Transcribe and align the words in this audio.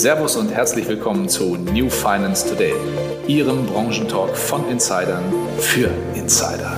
Servus 0.00 0.34
und 0.34 0.50
herzlich 0.50 0.88
willkommen 0.88 1.28
zu 1.28 1.56
New 1.56 1.90
Finance 1.90 2.48
Today, 2.48 2.72
Ihrem 3.28 3.66
Branchentalk 3.66 4.34
von 4.34 4.66
Insidern 4.70 5.22
für 5.58 5.90
Insider. 6.14 6.74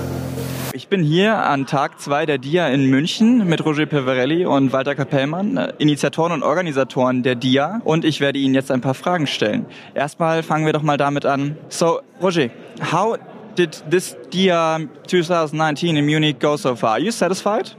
Ich 0.73 0.89
bin 0.89 1.05
hier 1.05 1.37
an 1.37 1.67
Tag 1.67 2.01
2 2.01 2.27
der 2.27 2.39
DIA 2.39 2.71
in 2.71 2.91
München 2.91 3.47
mit 3.47 3.65
Roger 3.65 3.87
Peverelli 3.87 4.45
und 4.45 4.73
Walter 4.73 4.97
Kapellmann, 4.97 5.57
Initiatoren 5.79 6.33
und 6.33 6.43
Organisatoren 6.43 7.23
der 7.23 7.37
DIA. 7.37 7.81
Und 7.85 8.05
ich 8.05 8.21
werde 8.21 8.41
Ihnen 8.41 8.55
jetzt 8.55 8.73
ein 8.73 8.81
paar 8.81 8.95
Fragen 8.95 9.29
stellen. 9.29 9.67
Erstmal 9.95 10.43
fangen 10.43 10.67
wir 10.67 10.73
doch 10.73 10.83
mal 10.83 10.97
damit 10.97 11.25
an. 11.25 11.57
So, 11.69 12.01
Roger, 12.21 12.49
how 12.91 13.17
did 13.57 13.85
this 13.89 14.17
DIA 14.33 14.81
2019 15.07 15.97
in 15.97 16.05
Munich 16.05 16.41
go 16.41 16.57
so 16.57 16.75
far? 16.75 16.95
Are 16.95 17.01
you 17.01 17.13
satisfied? 17.13 17.77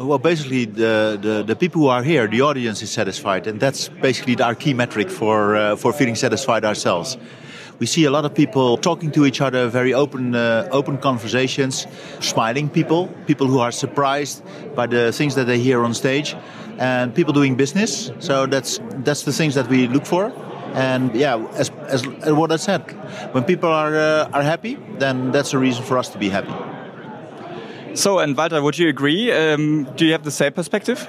Well, 0.00 0.18
basically, 0.18 0.64
the, 0.64 1.18
the, 1.20 1.42
the, 1.42 1.54
people 1.54 1.82
who 1.82 1.88
are 1.88 2.02
here, 2.02 2.26
the 2.26 2.40
audience 2.40 2.80
is 2.80 2.90
satisfied, 2.90 3.46
and 3.46 3.60
that's 3.60 3.88
basically 3.88 4.34
our 4.40 4.54
key 4.54 4.72
metric 4.72 5.10
for, 5.10 5.56
uh, 5.56 5.76
for 5.76 5.92
feeling 5.92 6.14
satisfied 6.14 6.64
ourselves. 6.64 7.18
We 7.78 7.84
see 7.84 8.06
a 8.06 8.10
lot 8.10 8.24
of 8.24 8.34
people 8.34 8.78
talking 8.78 9.10
to 9.10 9.26
each 9.26 9.42
other, 9.42 9.68
very 9.68 9.92
open, 9.92 10.34
uh, 10.34 10.70
open 10.72 10.96
conversations, 10.96 11.86
smiling 12.20 12.70
people, 12.70 13.08
people 13.26 13.46
who 13.46 13.58
are 13.58 13.70
surprised 13.70 14.42
by 14.74 14.86
the 14.86 15.12
things 15.12 15.34
that 15.34 15.44
they 15.44 15.58
hear 15.58 15.84
on 15.84 15.92
stage, 15.92 16.34
and 16.78 17.14
people 17.14 17.34
doing 17.34 17.54
business. 17.54 18.10
So 18.20 18.46
that's 18.46 18.80
that's 19.04 19.24
the 19.24 19.34
things 19.34 19.54
that 19.54 19.68
we 19.68 19.86
look 19.86 20.06
for. 20.06 20.32
And 20.72 21.14
yeah, 21.14 21.36
as, 21.56 21.68
as, 21.88 22.06
as 22.22 22.32
what 22.32 22.52
I 22.52 22.56
said, 22.56 22.80
when 23.34 23.44
people 23.44 23.68
are 23.68 23.94
uh, 23.94 24.30
are 24.32 24.42
happy, 24.42 24.78
then 24.98 25.30
that's 25.30 25.52
a 25.52 25.58
reason 25.58 25.84
for 25.84 25.98
us 25.98 26.08
to 26.08 26.18
be 26.18 26.30
happy. 26.30 26.79
So, 27.94 28.20
and 28.20 28.36
Walter, 28.36 28.62
would 28.62 28.78
you 28.78 28.88
agree? 28.88 29.32
Um, 29.32 29.84
do 29.96 30.04
you 30.04 30.12
have 30.12 30.24
the 30.24 30.30
same 30.30 30.52
perspective? 30.52 31.08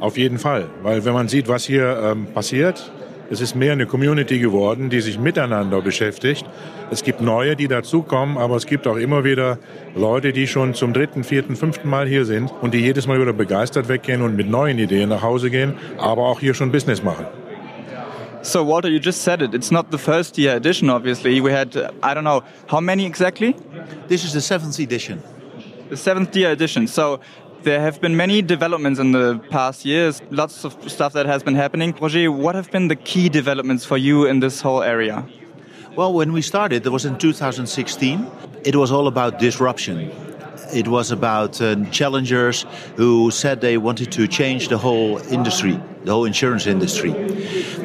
Auf 0.00 0.16
jeden 0.16 0.38
Fall, 0.38 0.68
weil 0.82 1.04
wenn 1.04 1.12
man 1.12 1.28
sieht, 1.28 1.48
was 1.48 1.64
hier 1.64 1.96
ähm, 2.02 2.26
passiert, 2.32 2.90
es 3.30 3.40
ist 3.40 3.54
mehr 3.54 3.72
eine 3.72 3.86
Community 3.86 4.38
geworden, 4.38 4.90
die 4.90 5.00
sich 5.00 5.18
miteinander 5.18 5.80
beschäftigt. 5.80 6.44
Es 6.90 7.02
gibt 7.02 7.20
neue, 7.20 7.56
die 7.56 7.68
dazukommen, 7.68 8.38
aber 8.38 8.56
es 8.56 8.66
gibt 8.66 8.86
auch 8.86 8.96
immer 8.96 9.22
wieder 9.24 9.58
Leute, 9.94 10.32
die 10.32 10.46
schon 10.46 10.74
zum 10.74 10.92
dritten, 10.92 11.24
vierten, 11.24 11.54
fünften 11.54 11.88
Mal 11.88 12.08
hier 12.08 12.24
sind 12.24 12.52
und 12.62 12.74
die 12.74 12.78
jedes 12.78 13.06
Mal 13.06 13.20
wieder 13.20 13.32
begeistert 13.32 13.88
weggehen 13.88 14.22
und 14.22 14.34
mit 14.36 14.48
neuen 14.48 14.78
Ideen 14.78 15.10
nach 15.10 15.22
Hause 15.22 15.50
gehen, 15.50 15.74
aber 15.98 16.22
auch 16.22 16.40
hier 16.40 16.54
schon 16.54 16.72
Business 16.72 17.02
machen. 17.02 17.26
So, 18.42 18.66
Walter, 18.66 18.88
you 18.88 18.98
just 18.98 19.22
said 19.22 19.42
it. 19.42 19.52
It's 19.52 19.70
not 19.70 19.86
the 19.90 19.98
first 19.98 20.38
year 20.38 20.56
edition, 20.56 20.90
obviously. 20.90 21.40
We 21.42 21.52
had, 21.52 21.76
I 22.02 22.14
don't 22.14 22.22
know, 22.22 22.42
how 22.70 22.80
many 22.80 23.04
exactly? 23.04 23.54
This 24.08 24.24
is 24.24 24.32
the 24.32 24.40
seventh 24.40 24.78
edition 24.78 25.22
the 25.88 25.96
seventh 25.96 26.34
year 26.36 26.50
edition. 26.50 26.86
So 26.86 27.20
there 27.62 27.80
have 27.80 28.00
been 28.00 28.16
many 28.16 28.42
developments 28.42 29.00
in 29.00 29.12
the 29.12 29.40
past 29.50 29.84
years, 29.84 30.22
lots 30.30 30.64
of 30.64 30.76
stuff 30.90 31.12
that 31.14 31.26
has 31.26 31.42
been 31.42 31.54
happening. 31.54 31.94
Roger, 32.00 32.30
what 32.30 32.54
have 32.54 32.70
been 32.70 32.88
the 32.88 32.96
key 32.96 33.28
developments 33.28 33.84
for 33.84 33.96
you 33.96 34.26
in 34.26 34.40
this 34.40 34.60
whole 34.60 34.82
area? 34.82 35.26
Well, 35.96 36.12
when 36.12 36.32
we 36.32 36.42
started, 36.42 36.86
it 36.86 36.90
was 36.90 37.04
in 37.04 37.18
2016. 37.18 38.30
It 38.64 38.76
was 38.76 38.92
all 38.92 39.08
about 39.08 39.38
disruption. 39.38 40.10
It 40.72 40.86
was 40.86 41.10
about 41.10 41.60
uh, 41.60 41.84
challengers 41.86 42.66
who 42.96 43.30
said 43.30 43.60
they 43.60 43.78
wanted 43.78 44.12
to 44.12 44.28
change 44.28 44.68
the 44.68 44.78
whole 44.78 45.18
industry, 45.32 45.80
the 46.04 46.12
whole 46.12 46.26
insurance 46.26 46.66
industry. 46.66 47.14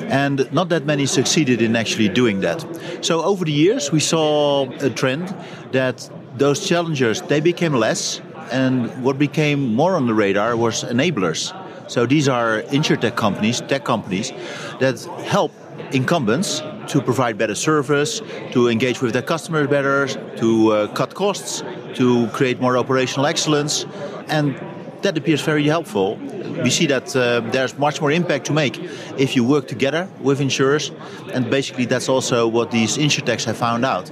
And 0.10 0.52
not 0.52 0.70
that 0.70 0.86
many 0.86 1.06
succeeded 1.06 1.62
in 1.62 1.76
actually 1.76 2.10
doing 2.10 2.42
that. 2.42 2.64
So 3.02 3.24
over 3.24 3.46
the 3.46 3.54
years, 3.54 3.92
we 3.92 4.00
saw 4.00 4.70
a 4.82 4.90
trend 4.90 5.34
that 5.72 6.10
those 6.38 6.68
challengers 6.68 7.22
they 7.22 7.40
became 7.40 7.74
less, 7.74 8.22
and 8.52 9.04
what 9.04 9.18
became 9.18 9.74
more 9.74 9.96
on 9.96 10.08
the 10.08 10.14
radar 10.14 10.56
was 10.56 10.84
enablers. 10.84 11.54
So 11.90 12.06
these 12.06 12.28
are 12.28 12.62
insurtech 12.64 13.16
companies, 13.16 13.62
tech 13.62 13.84
companies, 13.84 14.32
that 14.80 15.04
help 15.26 15.52
incumbents 15.92 16.62
to 16.88 17.02
provide 17.02 17.38
better 17.38 17.56
service, 17.56 18.22
to 18.52 18.70
engage 18.70 19.02
with 19.02 19.14
their 19.14 19.22
customers 19.22 19.68
better, 19.68 20.08
to 20.38 20.72
uh, 20.72 20.88
cut 20.88 21.14
costs, 21.14 21.64
to 21.96 22.28
create 22.28 22.60
more 22.60 22.78
operational 22.78 23.26
excellence, 23.26 23.86
and 24.28 24.60
that 25.02 25.18
appears 25.18 25.42
very 25.42 25.64
helpful. 25.64 26.18
We 26.64 26.70
see 26.70 26.88
that 26.88 27.16
uh, 27.16 27.42
there's 27.52 27.78
much 27.78 28.00
more 28.00 28.12
impact 28.12 28.46
to 28.46 28.54
make 28.54 28.80
if 29.18 29.36
you 29.36 29.44
work 29.44 29.68
together 29.68 30.08
with 30.22 30.40
insurers, 30.42 30.92
and 31.34 31.50
basically 31.50 31.86
that's 31.86 32.10
also 32.10 32.48
what 32.48 32.72
these 32.72 32.98
insurtechs 32.98 33.46
have 33.46 33.58
found 33.58 33.86
out. 33.86 34.12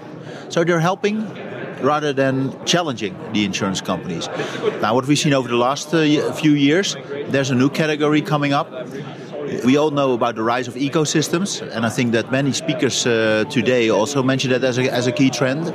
So 0.49 0.63
they're 0.63 0.79
helping 0.79 1.25
rather 1.81 2.13
than 2.13 2.53
challenging 2.65 3.15
the 3.33 3.43
insurance 3.45 3.81
companies. 3.81 4.27
Now, 4.81 4.93
what 4.93 5.07
we've 5.07 5.17
seen 5.17 5.33
over 5.33 5.47
the 5.47 5.57
last 5.57 5.93
uh, 5.93 6.31
few 6.33 6.53
years, 6.53 6.95
there's 7.27 7.49
a 7.49 7.55
new 7.55 7.69
category 7.69 8.21
coming 8.21 8.53
up. 8.53 8.71
We 9.65 9.77
all 9.77 9.91
know 9.91 10.13
about 10.13 10.35
the 10.35 10.43
rise 10.43 10.67
of 10.67 10.75
ecosystems, 10.75 11.61
and 11.61 11.85
I 11.85 11.89
think 11.89 12.13
that 12.13 12.31
many 12.31 12.53
speakers 12.53 13.05
uh, 13.05 13.43
today 13.49 13.89
also 13.89 14.23
mentioned 14.23 14.53
that 14.53 14.63
as 14.63 14.77
a, 14.77 14.83
as 14.91 15.07
a 15.07 15.11
key 15.11 15.29
trend. 15.29 15.65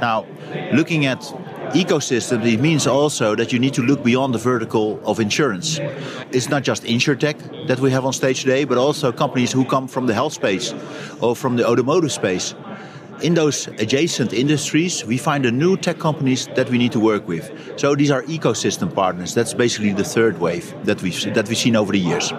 Now, 0.00 0.26
looking 0.72 1.06
at 1.06 1.20
ecosystems, 1.72 2.50
it 2.50 2.60
means 2.60 2.86
also 2.86 3.34
that 3.34 3.52
you 3.52 3.58
need 3.58 3.74
to 3.74 3.82
look 3.82 4.02
beyond 4.04 4.34
the 4.34 4.38
vertical 4.38 5.00
of 5.04 5.20
insurance. 5.20 5.78
It's 6.30 6.48
not 6.48 6.62
just 6.62 6.84
InsurTech 6.84 7.66
that 7.66 7.80
we 7.80 7.90
have 7.90 8.04
on 8.04 8.12
stage 8.12 8.40
today, 8.40 8.64
but 8.64 8.78
also 8.78 9.12
companies 9.12 9.52
who 9.52 9.64
come 9.64 9.88
from 9.88 10.06
the 10.06 10.14
health 10.14 10.32
space 10.32 10.72
or 11.20 11.34
from 11.34 11.56
the 11.56 11.66
automotive 11.68 12.12
space 12.12 12.54
in 13.22 13.34
those 13.34 13.66
adjacent 13.78 14.32
industries, 14.32 15.04
we 15.04 15.18
find 15.18 15.44
the 15.44 15.50
new 15.50 15.76
tech 15.76 15.98
companies 15.98 16.46
that 16.54 16.70
we 16.70 16.78
need 16.78 16.92
to 16.92 17.00
work 17.00 17.26
with. 17.26 17.50
So 17.78 17.94
these 17.94 18.10
are 18.10 18.22
ecosystem 18.22 18.94
partners. 18.94 19.34
That's 19.34 19.54
basically 19.54 19.92
the 19.92 20.04
third 20.04 20.38
wave 20.38 20.72
that 20.84 21.02
we've 21.02 21.34
that 21.34 21.48
we've 21.48 21.58
seen 21.58 21.76
over 21.76 21.92
the 21.92 21.98
years. 21.98 22.32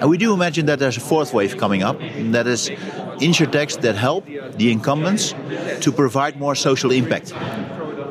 And 0.00 0.10
we 0.10 0.18
do 0.18 0.34
imagine 0.34 0.66
that 0.66 0.78
there's 0.78 0.96
a 0.96 1.00
fourth 1.00 1.32
wave 1.32 1.56
coming 1.56 1.82
up, 1.82 1.98
that 2.32 2.46
is 2.46 2.68
insurtechs 3.20 3.80
that 3.82 3.94
help 3.94 4.26
the 4.26 4.72
incumbents 4.72 5.34
to 5.80 5.92
provide 5.92 6.38
more 6.38 6.54
social 6.54 6.90
impact. 6.90 7.32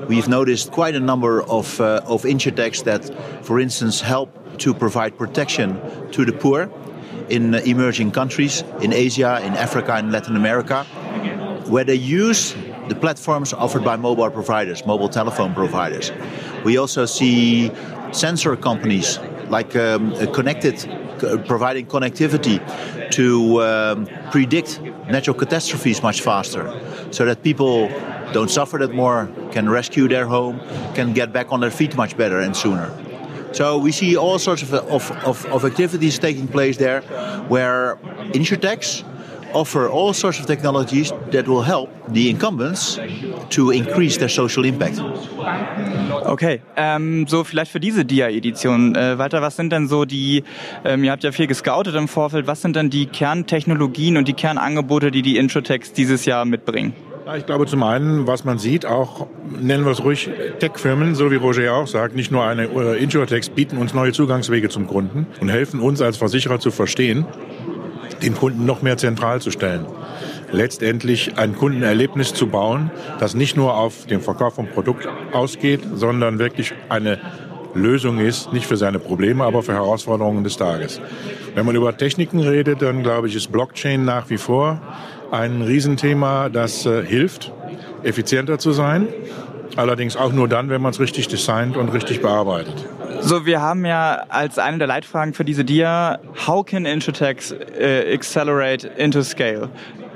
We've 0.07 0.27
noticed 0.27 0.71
quite 0.71 0.95
a 0.95 0.99
number 0.99 1.43
of, 1.43 1.79
uh, 1.79 2.01
of 2.05 2.23
insurtechs 2.23 2.83
that, 2.85 3.03
for 3.45 3.59
instance, 3.59 4.01
help 4.01 4.57
to 4.59 4.73
provide 4.73 5.17
protection 5.17 5.79
to 6.11 6.25
the 6.25 6.33
poor 6.33 6.71
in 7.29 7.55
emerging 7.55 8.11
countries, 8.11 8.63
in 8.81 8.93
Asia, 8.93 9.39
in 9.43 9.53
Africa, 9.53 9.97
in 9.97 10.11
Latin 10.11 10.35
America 10.35 10.85
where 11.73 11.83
they 11.83 11.95
use 11.95 12.53
the 12.87 12.93
platforms 12.93 13.51
offered 13.51 13.83
by 13.83 13.95
mobile 13.95 14.29
providers, 14.29 14.85
mobile 14.85 15.09
telephone 15.09 15.55
providers. 15.55 16.11
We 16.63 16.77
also 16.77 17.07
see 17.07 17.71
sensor 18.11 18.55
companies 18.55 19.17
like 19.49 19.75
um, 19.75 20.13
connected, 20.33 20.75
providing 21.47 21.87
connectivity 21.87 22.57
to 23.17 23.63
um, 23.63 24.07
predict 24.29 24.81
natural 25.09 25.35
catastrophes 25.35 26.03
much 26.03 26.21
faster, 26.21 26.63
so 27.09 27.25
that 27.25 27.41
people 27.41 27.89
don't 28.33 28.51
suffer 28.51 28.77
that 28.77 28.93
more, 28.93 29.27
can 29.51 29.67
rescue 29.67 30.07
their 30.07 30.27
home, 30.27 30.59
can 30.93 31.11
get 31.11 31.33
back 31.33 31.51
on 31.51 31.59
their 31.59 31.71
feet 31.71 31.95
much 31.95 32.15
better 32.15 32.39
and 32.39 32.55
sooner. 32.55 32.87
So 33.51 33.79
we 33.79 33.91
see 33.91 34.15
all 34.15 34.37
sorts 34.37 34.61
of, 34.61 34.73
of, 34.73 35.11
of, 35.25 35.45
of 35.47 35.65
activities 35.65 36.19
taking 36.19 36.47
place 36.47 36.77
there, 36.77 37.01
where 37.47 37.97
insurtechs 38.33 39.03
offer 39.53 39.89
all 39.91 40.13
sorts 40.13 40.39
of 40.39 40.45
technologies 40.45 41.13
that 41.31 41.47
will 41.47 41.63
help 41.65 41.89
the 42.13 42.29
incumbents 42.29 42.99
to 43.49 43.71
increase 43.71 44.17
their 44.17 44.29
social 44.29 44.65
impact. 44.65 45.01
Okay, 46.25 46.61
ähm, 46.75 47.25
so 47.27 47.43
vielleicht 47.43 47.71
für 47.71 47.79
diese 47.79 48.05
DIA-Edition. 48.05 48.95
Äh, 48.95 49.17
Walter, 49.17 49.41
was 49.41 49.55
sind 49.55 49.71
denn 49.71 49.87
so 49.87 50.05
die, 50.05 50.43
ähm, 50.85 51.03
ihr 51.03 51.11
habt 51.11 51.23
ja 51.23 51.31
viel 51.31 51.47
gescoutet 51.47 51.95
im 51.95 52.07
Vorfeld, 52.07 52.47
was 52.47 52.61
sind 52.61 52.75
denn 52.75 52.89
die 52.89 53.05
Kerntechnologien 53.05 54.17
und 54.17 54.27
die 54.27 54.33
Kernangebote, 54.33 55.11
die 55.11 55.21
die 55.21 55.37
Introtex 55.37 55.93
dieses 55.93 56.25
Jahr 56.25 56.45
mitbringen? 56.45 56.93
Ich 57.37 57.45
glaube 57.45 57.65
zum 57.65 57.83
einen, 57.83 58.27
was 58.27 58.43
man 58.43 58.57
sieht, 58.57 58.85
auch 58.85 59.27
nennen 59.61 59.85
wir 59.85 59.91
es 59.91 60.03
ruhig 60.03 60.29
Tech-Firmen, 60.59 61.15
so 61.15 61.31
wie 61.31 61.35
Roger 61.35 61.73
auch 61.73 61.87
sagt, 61.87 62.15
nicht 62.15 62.31
nur 62.31 62.43
eine 62.43 62.65
äh, 62.65 63.41
bieten 63.55 63.77
uns 63.77 63.93
neue 63.93 64.11
Zugangswege 64.11 64.67
zum 64.67 64.87
Kunden 64.87 65.27
und 65.39 65.49
helfen 65.49 65.79
uns 65.79 66.01
als 66.01 66.17
Versicherer 66.17 66.59
zu 66.59 66.69
verstehen, 66.69 67.25
den 68.21 68.35
Kunden 68.35 68.65
noch 68.65 68.81
mehr 68.81 68.97
zentral 68.97 69.41
zu 69.41 69.51
stellen. 69.51 69.85
Letztendlich 70.51 71.37
ein 71.37 71.55
Kundenerlebnis 71.55 72.33
zu 72.33 72.47
bauen, 72.47 72.91
das 73.19 73.33
nicht 73.33 73.57
nur 73.57 73.75
auf 73.75 74.05
den 74.05 74.21
Verkauf 74.21 74.55
vom 74.55 74.67
Produkt 74.67 75.07
ausgeht, 75.31 75.81
sondern 75.95 76.37
wirklich 76.37 76.73
eine 76.89 77.19
Lösung 77.73 78.19
ist, 78.19 78.53
nicht 78.53 78.67
für 78.67 78.77
seine 78.77 78.99
Probleme, 78.99 79.43
aber 79.43 79.63
für 79.63 79.73
Herausforderungen 79.73 80.43
des 80.43 80.57
Tages. 80.57 81.01
Wenn 81.55 81.65
man 81.65 81.75
über 81.75 81.97
Techniken 81.97 82.39
redet, 82.39 82.81
dann 82.81 83.01
glaube 83.01 83.27
ich, 83.27 83.35
ist 83.35 83.51
Blockchain 83.51 84.05
nach 84.05 84.29
wie 84.29 84.37
vor 84.37 84.79
ein 85.31 85.63
Riesenthema, 85.63 86.49
das 86.49 86.85
äh, 86.85 87.03
hilft, 87.03 87.51
effizienter 88.03 88.59
zu 88.59 88.71
sein. 88.71 89.07
Allerdings 89.75 90.15
auch 90.15 90.31
nur 90.31 90.47
dann, 90.47 90.69
wenn 90.69 90.81
man 90.81 90.91
es 90.91 90.99
richtig 90.99 91.27
designt 91.27 91.75
und 91.75 91.89
richtig 91.89 92.21
bearbeitet. 92.21 92.85
So, 93.25 93.45
wir 93.45 93.61
haben 93.61 93.85
ja 93.85 94.25
als 94.27 94.59
eine 94.59 94.79
der 94.79 94.87
Leitfragen 94.87 95.33
für 95.33 95.45
diese 95.45 95.63
Dia, 95.63 96.19
how 96.45 96.61
can 96.61 96.85
Insurtechs 96.85 97.53
uh, 97.53 98.13
accelerate 98.13 98.85
into 98.97 99.23
scale? 99.23 99.69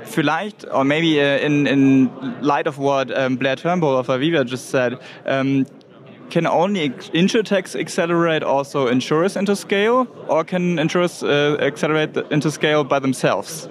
Vielleicht, 0.04 0.70
or 0.70 0.84
maybe 0.84 1.18
uh, 1.18 1.42
in, 1.42 1.66
in 1.66 2.10
light 2.42 2.66
of 2.66 2.76
what 2.76 3.10
um, 3.10 3.38
Blair 3.38 3.56
Turnbull 3.56 3.96
of 3.96 4.08
Aviva 4.08 4.44
just 4.44 4.68
said, 4.68 4.98
um, 5.24 5.64
can 6.28 6.46
only 6.46 6.90
insurtechs 7.14 7.74
accelerate 7.74 8.42
also 8.42 8.88
insurers 8.88 9.36
into 9.36 9.56
scale, 9.56 10.06
or 10.28 10.44
can 10.44 10.78
insurers 10.78 11.22
uh, 11.22 11.56
accelerate 11.60 12.14
into 12.30 12.50
scale 12.50 12.84
by 12.84 12.98
themselves? 12.98 13.70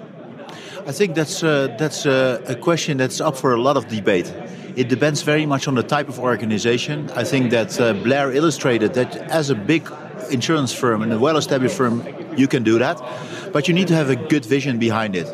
I 0.88 0.92
think 0.92 1.14
that's 1.14 1.42
uh, 1.42 1.76
that's 1.78 2.06
uh, 2.06 2.42
a 2.48 2.54
question 2.54 2.96
that's 2.96 3.20
up 3.20 3.36
for 3.36 3.52
a 3.52 3.60
lot 3.60 3.76
of 3.76 3.88
debate. 3.88 4.32
It 4.74 4.88
depends 4.88 5.20
very 5.20 5.44
much 5.44 5.68
on 5.68 5.74
the 5.74 5.82
type 5.82 6.08
of 6.08 6.18
organization. 6.18 7.10
I 7.10 7.24
think 7.24 7.50
that 7.50 7.78
uh, 7.78 7.92
Blair 7.92 8.32
illustrated 8.32 8.94
that 8.94 9.14
as 9.30 9.50
a 9.50 9.54
big 9.54 9.92
insurance 10.30 10.72
firm 10.72 11.02
and 11.02 11.12
a 11.12 11.18
well-established 11.18 11.76
firm, 11.76 12.02
you 12.38 12.48
can 12.48 12.62
do 12.62 12.78
that, 12.78 12.96
but 13.52 13.68
you 13.68 13.74
need 13.74 13.88
to 13.88 13.94
have 13.94 14.08
a 14.08 14.16
good 14.16 14.46
vision 14.46 14.78
behind 14.78 15.14
it, 15.14 15.28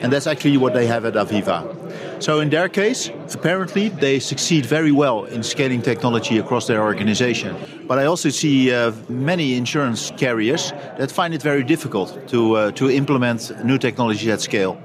and 0.00 0.12
that's 0.12 0.26
actually 0.26 0.56
what 0.56 0.74
they 0.74 0.86
have 0.86 1.04
at 1.04 1.14
Aviva. 1.14 1.64
So 2.22 2.40
in 2.40 2.50
their 2.50 2.68
case, 2.68 3.10
apparently 3.32 3.88
they 3.88 4.18
succeed 4.18 4.66
very 4.66 4.92
well 4.92 5.24
in 5.24 5.42
scaling 5.42 5.82
technology 5.82 6.38
across 6.38 6.66
their 6.66 6.82
organization. 6.82 7.56
But 7.86 7.98
I 7.98 8.04
also 8.06 8.28
see 8.28 8.72
uh, 8.72 8.92
many 9.08 9.54
insurance 9.54 10.12
carriers 10.16 10.72
that 10.98 11.10
find 11.10 11.32
it 11.32 11.42
very 11.42 11.62
difficult 11.62 12.28
to 12.28 12.56
uh, 12.56 12.70
to 12.72 12.90
implement 12.90 13.52
new 13.64 13.78
technology 13.78 14.30
at 14.30 14.40
scale. 14.40 14.76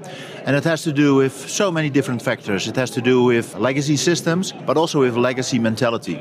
And 0.46 0.56
it 0.56 0.64
has 0.64 0.82
to 0.82 0.92
do 0.92 1.14
with 1.14 1.32
so 1.48 1.70
many 1.70 1.90
different 1.90 2.22
factors. 2.22 2.68
It 2.68 2.76
has 2.76 2.90
to 2.90 3.00
do 3.00 3.24
with 3.24 3.54
legacy 3.56 3.96
systems, 3.96 4.52
but 4.66 4.76
also 4.76 5.00
with 5.00 5.16
legacy 5.16 5.58
mentality. 5.58 6.20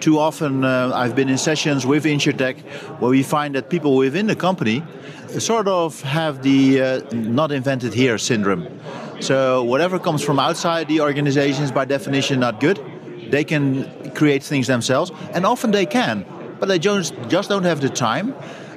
Too 0.00 0.18
often, 0.18 0.64
uh, 0.64 0.90
I've 0.92 1.14
been 1.14 1.28
in 1.28 1.38
sessions 1.38 1.86
with 1.86 2.04
InsurTech 2.04 2.56
where 2.98 3.10
we 3.10 3.22
find 3.22 3.54
that 3.54 3.68
people 3.68 3.94
within 3.96 4.26
the 4.26 4.34
company 4.34 4.82
sort 5.40 5.68
of 5.68 6.00
have 6.02 6.42
the 6.42 6.80
uh, 6.80 7.00
not 7.12 7.52
invented 7.52 7.94
here 7.94 8.18
syndrome. 8.18 8.68
So 9.20 9.62
whatever 9.62 9.98
comes 9.98 10.22
from 10.22 10.38
outside 10.38 10.88
the 10.88 11.00
organization 11.00 11.64
is 11.64 11.72
by 11.72 11.84
definition 11.84 12.40
not 12.40 12.60
good. 12.60 12.80
They 13.30 13.44
can 13.44 14.10
create 14.14 14.42
things 14.42 14.66
themselves, 14.66 15.10
and 15.32 15.46
often 15.46 15.70
they 15.70 15.86
can, 15.86 16.26
but 16.58 16.68
they 16.68 16.78
just 16.78 17.14
just 17.28 17.48
don't 17.48 17.64
have 17.64 17.80
the 17.80 17.88
time. 17.88 18.34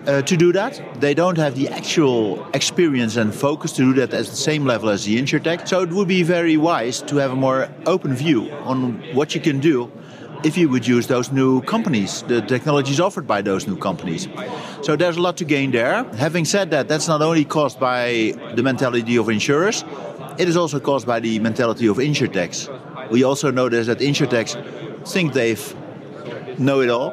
Uh, 0.08 0.22
to 0.22 0.38
do 0.38 0.52
that. 0.54 0.80
They 1.02 1.16
don't 1.16 1.40
have 1.40 1.56
the 1.56 1.68
actual 1.70 2.46
experience 2.54 3.16
and 3.16 3.34
focus 3.34 3.72
to 3.72 3.82
do 3.82 3.94
that 3.94 4.14
at 4.14 4.28
the 4.28 4.36
same 4.36 4.64
level 4.64 4.90
as 4.90 5.06
the 5.06 5.20
InsurTech. 5.20 5.68
So 5.68 5.82
it 5.82 5.90
would 5.90 6.08
be 6.08 6.22
very 6.22 6.58
wise 6.58 7.02
to 7.10 7.16
have 7.16 7.32
a 7.32 7.36
more 7.36 7.70
open 7.88 8.14
view 8.14 8.52
on 8.66 9.02
what 9.16 9.34
you 9.34 9.42
can 9.42 9.60
do 9.60 9.92
if 10.46 10.56
you 10.56 10.70
would 10.70 10.86
use 10.86 11.08
those 11.08 11.32
new 11.32 11.62
companies, 11.62 12.22
the 12.28 12.40
technologies 12.40 13.00
offered 13.00 13.26
by 13.26 13.42
those 13.42 13.66
new 13.66 13.76
companies. 13.76 14.28
So 14.84 14.96
there's 14.96 15.18
a 15.18 15.22
lot 15.22 15.38
to 15.38 15.46
gain 15.46 15.72
there. 15.72 16.04
Having 16.16 16.46
said 16.46 16.70
that, 16.70 16.88
that's 16.88 17.08
not 17.08 17.24
only 17.24 17.46
caused 17.46 17.80
by 17.80 18.34
the 18.54 18.62
mentality 18.62 19.18
of 19.18 19.28
insurers, 19.28 19.84
it 20.38 20.48
is 20.48 20.56
also 20.56 20.80
caused 20.80 21.08
by 21.08 21.20
the 21.20 21.40
mentality 21.40 21.88
of 21.88 21.98
insurtechs. 21.98 22.70
We 23.10 23.24
also 23.24 23.50
notice 23.50 23.88
that 23.88 24.00
insurtechs 24.00 24.54
think 25.08 25.34
they've 25.34 25.76
know 26.60 26.82
it 26.82 26.90
all, 26.90 27.12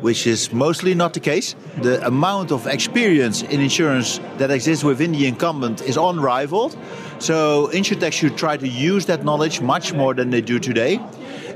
which 0.00 0.26
is 0.26 0.50
mostly 0.50 0.94
not 0.94 1.12
the 1.12 1.20
case. 1.20 1.54
The 1.82 2.04
amount 2.06 2.50
of 2.50 2.66
experience 2.66 3.42
in 3.42 3.60
insurance 3.60 4.20
that 4.38 4.50
exists 4.50 4.82
within 4.82 5.12
the 5.12 5.26
incumbent 5.26 5.82
is 5.82 5.98
unrivaled. 5.98 6.76
So 7.18 7.68
insurtechs 7.74 8.14
should 8.14 8.38
try 8.38 8.56
to 8.56 8.66
use 8.66 9.04
that 9.06 9.22
knowledge 9.22 9.60
much 9.60 9.92
more 9.92 10.14
than 10.14 10.30
they 10.30 10.40
do 10.40 10.58
today 10.58 10.98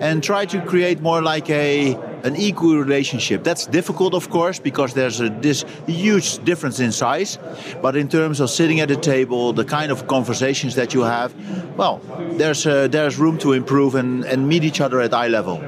and 0.00 0.22
try 0.22 0.44
to 0.46 0.60
create 0.62 1.00
more 1.00 1.22
like 1.22 1.50
a 1.50 1.94
an 2.24 2.36
equal 2.36 2.78
relationship. 2.78 3.44
That's 3.44 3.66
difficult, 3.66 4.14
of 4.14 4.30
course, 4.30 4.58
because 4.58 4.94
there's 4.94 5.20
a, 5.20 5.28
this 5.28 5.64
huge 5.86 6.42
difference 6.42 6.80
in 6.80 6.90
size. 6.90 7.38
But 7.82 7.96
in 7.96 8.08
terms 8.08 8.40
of 8.40 8.48
sitting 8.48 8.80
at 8.80 8.90
a 8.90 8.96
table, 8.96 9.52
the 9.52 9.64
kind 9.64 9.92
of 9.92 10.06
conversations 10.06 10.74
that 10.76 10.94
you 10.94 11.02
have, 11.02 11.34
well, 11.76 12.00
there's 12.38 12.66
uh, 12.66 12.88
there's 12.88 13.18
room 13.18 13.38
to 13.38 13.52
improve 13.52 13.94
and, 13.94 14.24
and 14.24 14.48
meet 14.48 14.64
each 14.64 14.80
other 14.80 15.00
at 15.00 15.12
eye 15.12 15.28
level. 15.28 15.60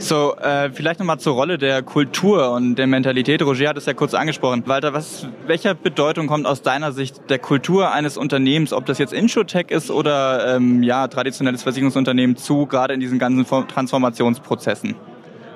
So, 0.00 0.36
äh, 0.36 0.70
vielleicht 0.70 1.00
nochmal 1.00 1.18
zur 1.18 1.34
Rolle 1.34 1.58
der 1.58 1.82
Kultur 1.82 2.52
und 2.52 2.76
der 2.76 2.86
Mentalität. 2.86 3.42
Roger 3.42 3.70
hat 3.70 3.76
es 3.76 3.86
ja 3.86 3.94
kurz 3.94 4.14
angesprochen. 4.14 4.62
Walter, 4.66 4.92
was, 4.92 5.26
welcher 5.46 5.74
Bedeutung 5.74 6.28
kommt 6.28 6.46
aus 6.46 6.62
deiner 6.62 6.92
Sicht 6.92 7.28
der 7.28 7.38
Kultur 7.38 7.92
eines 7.92 8.16
Unternehmens, 8.16 8.72
ob 8.72 8.86
das 8.86 8.98
jetzt 8.98 9.12
Insurtech 9.12 9.70
ist 9.70 9.90
oder 9.90 10.56
ähm, 10.56 10.82
ja, 10.82 11.08
traditionelles 11.08 11.62
Versicherungsunternehmen 11.62 12.36
zu, 12.36 12.66
gerade 12.66 12.94
in 12.94 13.00
diesen 13.00 13.18
ganzen 13.18 13.44
Transformationsprozessen? 13.66 14.94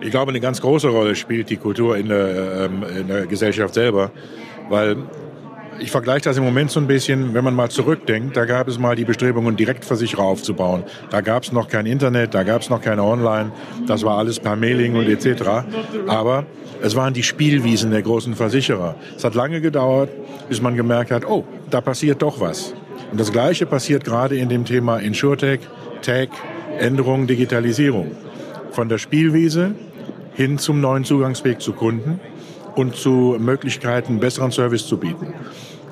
Ich 0.00 0.10
glaube, 0.10 0.30
eine 0.30 0.40
ganz 0.40 0.60
große 0.60 0.88
Rolle 0.88 1.14
spielt 1.14 1.48
die 1.48 1.56
Kultur 1.56 1.96
in 1.96 2.08
der, 2.08 2.64
ähm, 2.64 2.84
in 2.98 3.06
der 3.06 3.26
Gesellschaft 3.26 3.74
selber, 3.74 4.10
weil 4.68 4.96
ich 5.82 5.90
vergleiche 5.90 6.24
das 6.24 6.36
im 6.36 6.44
Moment 6.44 6.70
so 6.70 6.78
ein 6.78 6.86
bisschen, 6.86 7.34
wenn 7.34 7.44
man 7.44 7.54
mal 7.54 7.68
zurückdenkt, 7.68 8.36
da 8.36 8.44
gab 8.44 8.68
es 8.68 8.78
mal 8.78 8.94
die 8.94 9.04
Bestrebungen, 9.04 9.56
Direktversicherer 9.56 10.22
aufzubauen. 10.22 10.84
Da 11.10 11.20
gab 11.20 11.42
es 11.42 11.52
noch 11.52 11.68
kein 11.68 11.86
Internet, 11.86 12.34
da 12.34 12.44
gab 12.44 12.62
es 12.62 12.70
noch 12.70 12.80
keine 12.80 13.02
Online, 13.02 13.50
das 13.86 14.04
war 14.04 14.18
alles 14.18 14.38
per 14.38 14.54
Mailing 14.54 14.94
und 14.94 15.08
etc. 15.08 15.66
Aber 16.06 16.46
es 16.80 16.94
waren 16.94 17.14
die 17.14 17.22
Spielwiesen 17.22 17.90
der 17.90 18.02
großen 18.02 18.34
Versicherer. 18.34 18.94
Es 19.16 19.24
hat 19.24 19.34
lange 19.34 19.60
gedauert, 19.60 20.08
bis 20.48 20.62
man 20.62 20.76
gemerkt 20.76 21.10
hat, 21.10 21.28
oh, 21.28 21.44
da 21.70 21.80
passiert 21.80 22.22
doch 22.22 22.40
was. 22.40 22.74
Und 23.10 23.20
das 23.20 23.32
Gleiche 23.32 23.66
passiert 23.66 24.04
gerade 24.04 24.36
in 24.36 24.48
dem 24.48 24.64
Thema 24.64 24.98
InsurTech, 24.98 25.60
Tech, 26.00 26.28
Änderung, 26.78 27.26
Digitalisierung. 27.26 28.12
Von 28.70 28.88
der 28.88 28.98
Spielwiese 28.98 29.74
hin 30.34 30.58
zum 30.58 30.80
neuen 30.80 31.04
Zugangsweg 31.04 31.60
zu 31.60 31.72
Kunden 31.72 32.20
und 32.74 32.96
zu 32.96 33.36
Möglichkeiten, 33.38 34.18
besseren 34.18 34.50
Service 34.50 34.86
zu 34.86 34.96
bieten. 34.96 35.34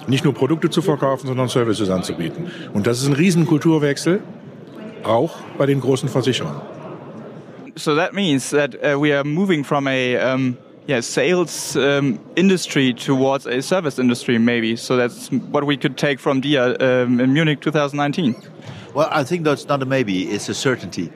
Nicht 0.06 0.25
nur 0.25 0.35
Produkte 0.35 0.70
zu 0.70 0.82
verkaufen, 0.82 1.26
sondern 1.26 1.49
Services 1.49 1.91
anzubieten. 1.91 2.50
Und 2.73 2.87
das 2.87 3.00
ist 3.00 3.06
ein 3.06 3.12
Riesenkulturwechsel, 3.12 4.20
auch 5.05 5.37
bei 5.58 5.67
den 5.67 5.81
großen 5.81 6.08
Versicherern. 6.08 6.61
So 7.76 7.94
that 7.94 8.12
means 8.12 8.50
that 8.50 8.75
uh, 8.75 9.00
we 9.00 9.14
are 9.14 9.25
moving 9.25 9.64
from 9.64 9.87
a 9.87 10.17
um, 10.17 10.56
yeah, 10.87 11.00
sales 11.00 11.76
um, 11.76 12.19
industry 12.37 12.93
towards 12.93 13.47
a 13.47 13.62
service 13.62 13.99
industry, 13.99 14.38
maybe. 14.38 14.76
So 14.76 14.97
that's 14.97 15.31
what 15.31 15.64
we 15.64 15.76
could 15.76 15.97
take 15.97 16.19
from 16.19 16.41
DIA 16.41 16.76
um, 16.81 17.20
in 17.20 17.32
Munich 17.32 17.61
2019. 17.61 18.35
Well, 18.93 19.08
I 19.12 19.23
think 19.23 19.44
that's 19.44 19.69
not 19.69 19.82
a 19.82 19.87
maybe, 19.87 20.25
it's 20.25 20.49
a 20.49 20.55
certainty. 20.55 21.12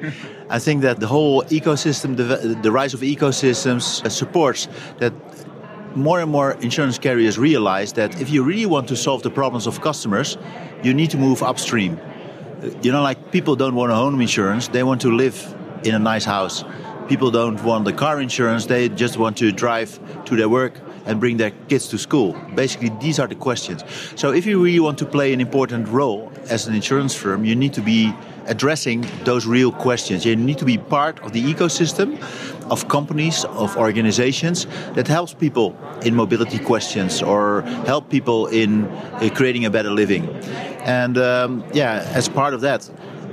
I 0.48 0.60
think 0.60 0.82
that 0.82 1.00
the 1.00 1.08
whole 1.08 1.42
ecosystem, 1.44 2.16
the, 2.16 2.56
the 2.62 2.70
rise 2.70 2.94
of 2.94 3.00
ecosystems, 3.00 4.04
uh, 4.04 4.08
supports 4.08 4.68
that 4.98 5.12
more 5.96 6.20
and 6.20 6.30
more 6.30 6.52
insurance 6.60 6.98
carriers 6.98 7.38
realize 7.38 7.92
that 7.94 8.20
if 8.20 8.30
you 8.30 8.42
really 8.42 8.66
want 8.66 8.88
to 8.88 8.96
solve 8.96 9.22
the 9.22 9.30
problems 9.30 9.66
of 9.66 9.80
customers, 9.80 10.36
you 10.82 10.92
need 10.94 11.10
to 11.10 11.16
move 11.16 11.42
upstream. 11.42 12.00
You 12.82 12.92
know, 12.92 13.02
like 13.02 13.30
people 13.30 13.56
don't 13.56 13.74
want 13.74 13.92
a 13.92 13.94
home 13.94 14.20
insurance, 14.20 14.68
they 14.68 14.82
want 14.82 15.00
to 15.02 15.10
live 15.10 15.54
in 15.84 15.94
a 15.94 15.98
nice 15.98 16.24
house. 16.24 16.64
People 17.08 17.30
don't 17.30 17.62
want 17.62 17.84
the 17.84 17.92
car 17.92 18.20
insurance, 18.20 18.66
they 18.66 18.88
just 18.88 19.18
want 19.18 19.36
to 19.38 19.52
drive 19.52 19.98
to 20.24 20.36
their 20.36 20.48
work 20.48 20.80
and 21.06 21.20
bring 21.20 21.36
their 21.36 21.50
kids 21.68 21.86
to 21.88 21.98
school. 21.98 22.34
Basically, 22.54 22.90
these 23.00 23.18
are 23.18 23.26
the 23.26 23.34
questions. 23.34 23.84
So, 24.16 24.32
if 24.32 24.46
you 24.46 24.62
really 24.62 24.80
want 24.80 24.98
to 24.98 25.06
play 25.06 25.34
an 25.34 25.40
important 25.40 25.86
role 25.88 26.32
as 26.48 26.66
an 26.66 26.74
insurance 26.74 27.14
firm, 27.14 27.44
you 27.44 27.54
need 27.54 27.74
to 27.74 27.82
be 27.82 28.14
addressing 28.46 29.06
those 29.24 29.46
real 29.46 29.72
questions. 29.72 30.24
You 30.24 30.36
need 30.36 30.58
to 30.58 30.64
be 30.64 30.78
part 30.78 31.20
of 31.20 31.32
the 31.32 31.42
ecosystem 31.42 32.18
of 32.70 32.88
companies, 32.88 33.44
of 33.44 33.76
organizations 33.76 34.66
that 34.94 35.08
helps 35.08 35.34
people 35.34 35.76
in 36.02 36.14
mobility 36.14 36.58
questions 36.58 37.22
or 37.22 37.62
help 37.86 38.10
people 38.10 38.46
in 38.46 38.84
uh, 38.84 39.30
creating 39.34 39.64
a 39.64 39.70
better 39.70 39.90
living. 39.90 40.28
And 40.84 41.16
um, 41.18 41.64
yeah, 41.72 42.08
as 42.14 42.28
part 42.28 42.54
of 42.54 42.60
that, 42.60 42.90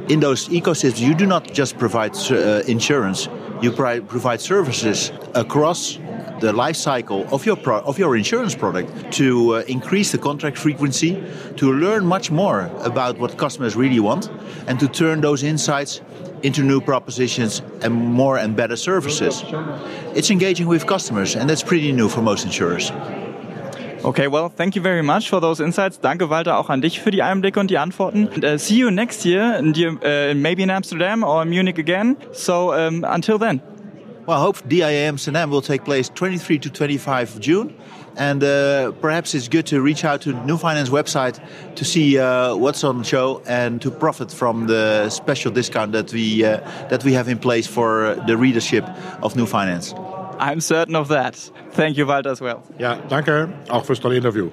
in 0.09 0.19
those 0.19 0.49
ecosystems, 0.49 0.99
you 0.99 1.13
do 1.13 1.25
not 1.25 1.51
just 1.53 1.77
provide 1.77 2.15
uh, 2.31 2.63
insurance, 2.67 3.29
you 3.61 3.71
provide 3.71 4.41
services 4.41 5.11
across 5.35 5.99
the 6.39 6.51
life 6.51 6.75
cycle 6.75 7.27
of 7.31 7.45
your 7.45 7.57
of 7.69 7.99
your 7.99 8.17
insurance 8.17 8.55
product 8.55 8.89
to 9.13 9.55
uh, 9.55 9.63
increase 9.67 10.11
the 10.11 10.17
contract 10.17 10.57
frequency, 10.57 11.23
to 11.55 11.71
learn 11.71 12.05
much 12.05 12.31
more 12.31 12.71
about 12.79 13.17
what 13.19 13.37
customers 13.37 13.75
really 13.75 13.99
want, 13.99 14.29
and 14.67 14.79
to 14.79 14.87
turn 14.87 15.21
those 15.21 15.43
insights 15.43 16.01
into 16.43 16.63
new 16.63 16.81
propositions 16.81 17.61
and 17.81 17.93
more 17.93 18.37
and 18.37 18.55
better 18.55 18.75
services. 18.75 19.43
It's 20.15 20.29
engaging 20.29 20.67
with 20.67 20.85
customers, 20.85 21.35
and 21.35 21.49
that's 21.49 21.63
pretty 21.63 21.91
new 21.91 22.09
for 22.09 22.21
most 22.21 22.45
insurers. 22.45 22.91
Okay, 24.03 24.27
well, 24.27 24.49
thank 24.49 24.75
you 24.75 24.81
very 24.81 25.03
much 25.03 25.29
for 25.29 25.39
those 25.39 25.59
insights. 25.59 25.99
Danke, 25.99 26.27
Walter, 26.27 26.57
auch 26.57 26.71
an 26.71 26.81
dich 26.81 26.99
für 26.99 27.11
die 27.11 27.21
Einblicke 27.21 27.59
und 27.59 27.69
die 27.69 27.77
Antworten. 27.77 28.29
And, 28.33 28.43
uh, 28.43 28.57
see 28.57 28.75
you 28.75 28.89
next 28.89 29.23
year, 29.25 29.55
in 29.59 29.73
the, 29.73 29.89
uh, 29.89 30.33
maybe 30.33 30.63
in 30.63 30.71
Amsterdam 30.71 31.23
or 31.23 31.45
Munich 31.45 31.77
again. 31.77 32.17
So 32.31 32.73
um, 32.73 33.03
until 33.03 33.37
then. 33.37 33.61
Well, 34.25 34.37
I 34.37 34.41
hope 34.41 34.67
DIA 34.67 35.07
Amsterdam 35.07 35.51
will 35.51 35.61
take 35.61 35.83
place 35.83 36.09
23 36.09 36.59
to 36.59 36.69
25 36.69 37.39
June. 37.39 37.75
And 38.17 38.43
uh, 38.43 38.91
perhaps 39.01 39.33
it's 39.33 39.47
good 39.47 39.65
to 39.67 39.81
reach 39.81 40.03
out 40.03 40.21
to 40.21 40.33
New 40.45 40.57
Finance 40.57 40.89
website 40.89 41.39
to 41.75 41.85
see 41.85 42.19
uh, 42.19 42.55
what's 42.55 42.83
on 42.83 43.03
show 43.03 43.41
and 43.47 43.81
to 43.81 43.91
profit 43.91 44.31
from 44.31 44.67
the 44.67 45.09
special 45.09 45.51
discount 45.51 45.93
that 45.93 46.11
we 46.11 46.43
uh, 46.43 46.59
that 46.89 47.03
we 47.03 47.13
have 47.13 47.29
in 47.29 47.37
place 47.37 47.67
for 47.67 48.15
the 48.27 48.35
readership 48.35 48.85
of 49.21 49.35
New 49.35 49.45
Finance. 49.45 49.93
I'm 50.39 50.59
certain 50.59 50.95
of 50.95 51.07
that. 51.07 51.35
Thank 51.71 51.97
you, 51.97 52.05
Walter, 52.05 52.31
as 52.31 52.41
well. 52.41 52.63
Ja, 52.79 52.95
danke. 53.09 53.49
Auch 53.69 53.85
fürs 53.85 53.99
tolle 53.99 54.17
Interview. 54.17 54.49